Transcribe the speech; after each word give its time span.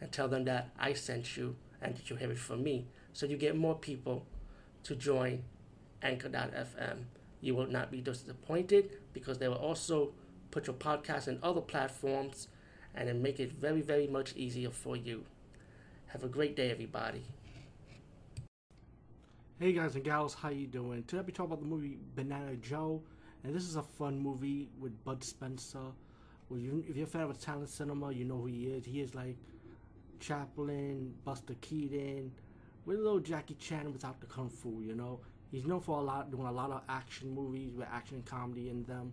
and 0.00 0.10
tell 0.12 0.28
them 0.28 0.44
that 0.44 0.70
I 0.78 0.92
sent 0.92 1.36
you 1.36 1.56
and 1.80 1.96
that 1.96 2.10
you 2.10 2.16
have 2.16 2.30
it 2.30 2.38
from 2.38 2.62
me. 2.62 2.86
So 3.12 3.26
you 3.26 3.36
get 3.36 3.56
more 3.56 3.74
people 3.74 4.26
to 4.84 4.94
join 4.94 5.44
Anchor.fm. 6.02 7.04
You 7.40 7.54
will 7.54 7.66
not 7.66 7.90
be 7.90 8.00
disappointed 8.00 8.90
because 9.12 9.38
they 9.38 9.48
will 9.48 9.56
also 9.56 10.12
put 10.50 10.66
your 10.66 10.76
podcast 10.76 11.28
in 11.28 11.38
other 11.42 11.60
platforms 11.60 12.48
and 12.94 13.08
then 13.08 13.22
make 13.22 13.40
it 13.40 13.52
very, 13.52 13.80
very 13.82 14.06
much 14.06 14.34
easier 14.36 14.70
for 14.70 14.96
you. 14.96 15.24
Have 16.06 16.22
a 16.24 16.28
great 16.28 16.54
day, 16.56 16.70
everybody. 16.70 17.24
Hey 19.60 19.72
guys 19.72 19.94
and 19.94 20.04
gals, 20.04 20.34
how 20.34 20.48
you 20.48 20.66
doing? 20.66 21.04
Today 21.04 21.22
be 21.22 21.32
talking 21.32 21.52
about 21.52 21.60
the 21.62 21.68
movie 21.68 21.96
Banana 22.16 22.56
Joe, 22.56 23.00
and 23.42 23.54
this 23.54 23.62
is 23.64 23.76
a 23.76 23.82
fun 23.82 24.18
movie 24.18 24.68
with 24.80 25.04
Bud 25.04 25.22
Spencer. 25.22 25.92
Well, 26.48 26.58
you, 26.58 26.84
if 26.88 26.96
you're 26.96 27.06
a 27.06 27.08
fan 27.08 27.22
of 27.22 27.30
Italian 27.30 27.66
cinema, 27.66 28.12
you 28.12 28.24
know 28.24 28.38
who 28.38 28.46
he 28.46 28.66
is. 28.66 28.84
He 28.84 29.00
is 29.00 29.14
like 29.14 29.36
Chaplin, 30.24 31.12
Buster 31.24 31.54
Keaton, 31.60 32.32
with 32.86 32.98
a 32.98 33.02
little 33.02 33.20
Jackie 33.20 33.54
Chan 33.54 33.92
without 33.92 34.20
the 34.20 34.26
kung 34.26 34.48
fu. 34.48 34.80
You 34.80 34.94
know, 34.94 35.20
he's 35.50 35.66
known 35.66 35.80
for 35.80 35.98
a 35.98 36.02
lot 36.02 36.30
doing 36.30 36.46
a 36.46 36.52
lot 36.52 36.70
of 36.70 36.80
action 36.88 37.34
movies 37.34 37.74
with 37.74 37.86
action 37.92 38.22
comedy 38.24 38.70
in 38.70 38.84
them, 38.84 39.12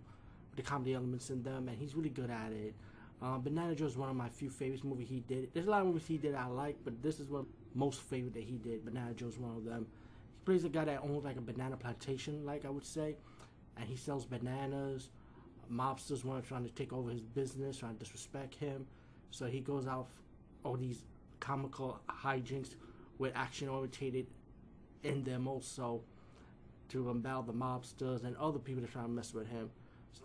with 0.50 0.64
the 0.64 0.70
comedy 0.70 0.94
elements 0.94 1.28
in 1.28 1.42
them, 1.42 1.68
and 1.68 1.76
he's 1.78 1.94
really 1.94 2.08
good 2.08 2.30
at 2.30 2.52
it. 2.52 2.74
Uh, 3.22 3.36
Banana 3.38 3.74
Joe 3.74 3.86
is 3.86 3.96
one 3.96 4.08
of 4.08 4.16
my 4.16 4.28
few 4.28 4.48
favorites 4.48 4.84
movies 4.84 5.08
he 5.08 5.20
did. 5.20 5.52
There's 5.52 5.66
a 5.66 5.70
lot 5.70 5.82
of 5.82 5.88
movies 5.88 6.06
he 6.08 6.16
did 6.16 6.34
I 6.34 6.46
like, 6.46 6.76
but 6.82 7.02
this 7.02 7.20
is 7.20 7.28
one 7.28 7.46
most 7.74 8.00
favorite 8.00 8.34
that 8.34 8.44
he 8.44 8.56
did. 8.56 8.84
Banana 8.84 9.12
Joe 9.12 9.28
is 9.28 9.38
one 9.38 9.56
of 9.56 9.64
them. 9.64 9.86
He 10.38 10.44
plays 10.44 10.64
a 10.64 10.70
guy 10.70 10.86
that 10.86 11.02
owns 11.02 11.24
like 11.24 11.36
a 11.36 11.42
banana 11.42 11.76
plantation, 11.76 12.44
like 12.46 12.64
I 12.64 12.70
would 12.70 12.86
say, 12.86 13.16
and 13.76 13.86
he 13.86 13.96
sells 13.96 14.24
bananas. 14.24 15.10
Mobsters 15.70 16.24
want 16.24 16.42
to 16.42 16.48
trying 16.48 16.64
to 16.64 16.70
take 16.70 16.92
over 16.92 17.10
his 17.10 17.20
business, 17.20 17.76
trying 17.76 17.94
to 17.94 17.98
disrespect 17.98 18.54
him. 18.54 18.86
So 19.30 19.46
he 19.46 19.60
goes 19.60 19.86
out 19.86 20.08
all 20.64 20.76
these 20.76 21.02
comical 21.40 22.00
hijinks 22.08 22.74
with 23.18 23.32
action 23.34 23.68
orientated 23.68 24.26
in 25.02 25.24
them 25.24 25.48
also 25.48 26.02
to 26.88 27.10
unveil 27.10 27.42
the 27.42 27.52
mobsters 27.52 28.24
and 28.24 28.36
other 28.36 28.58
people 28.58 28.82
that 28.82 28.92
try 28.92 29.02
to 29.02 29.08
mess 29.08 29.32
with 29.34 29.48
him 29.48 29.70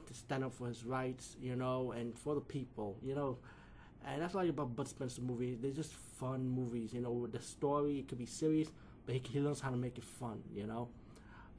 to 0.06 0.14
stand 0.14 0.44
up 0.44 0.54
for 0.54 0.68
his 0.68 0.86
rights, 0.86 1.36
you 1.42 1.56
know, 1.56 1.92
and 1.92 2.18
for 2.18 2.36
the 2.36 2.42
people, 2.42 2.98
you 3.04 3.16
know. 3.16 3.38
And 4.06 4.22
that's 4.22 4.36
like 4.36 4.50
about 4.50 4.76
Bud 4.76 4.88
Spencer 4.88 5.22
movies. 5.22 5.58
They're 5.62 5.72
just 5.72 5.94
fun 5.94 6.48
movies, 6.48 6.94
you 6.94 7.02
know. 7.02 7.28
The 7.28 7.42
story, 7.42 8.00
it 8.00 8.08
could 8.08 8.18
be 8.18 8.26
serious, 8.26 8.70
but 9.06 9.16
he, 9.16 9.22
he 9.30 9.40
learns 9.40 9.60
how 9.60 9.70
to 9.70 9.78
make 9.78 9.98
it 9.98 10.04
fun, 10.04 10.42
you 10.54 10.66
know. 10.66 10.88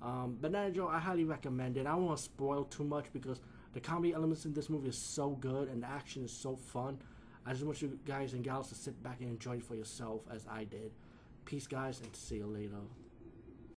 Um, 0.00 0.38
Banana 0.40 0.70
Joe, 0.70 0.88
I 0.88 0.98
highly 0.98 1.24
recommend 1.24 1.76
it. 1.76 1.86
I 1.86 1.90
don't 1.90 2.06
want 2.06 2.18
to 2.18 2.24
spoil 2.24 2.64
too 2.64 2.84
much 2.84 3.06
because 3.12 3.40
the 3.74 3.80
comedy 3.80 4.14
elements 4.14 4.44
in 4.44 4.54
this 4.54 4.70
movie 4.70 4.88
is 4.88 5.14
so 5.14 5.30
good 5.30 5.68
and 5.68 5.82
the 5.82 5.88
action 5.88 6.24
is 6.24 6.32
so 6.32 6.56
fun. 6.56 6.98
I 7.48 7.52
just 7.52 7.64
want 7.64 7.80
you 7.80 7.98
guys 8.06 8.34
and 8.34 8.44
gals 8.44 8.68
to 8.68 8.74
sit 8.74 9.02
back 9.02 9.20
and 9.20 9.30
enjoy 9.30 9.56
it 9.56 9.64
for 9.64 9.74
yourself 9.74 10.20
as 10.30 10.46
I 10.50 10.64
did. 10.64 10.90
Peace, 11.46 11.66
guys, 11.66 11.98
and 11.98 12.14
see 12.14 12.36
you 12.36 12.46
later. 12.46 12.76